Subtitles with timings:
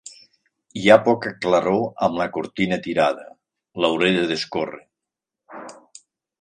[0.79, 3.29] Hi ha poca claror amb la cortina tirada:
[3.85, 4.85] l'hauré de descórrer.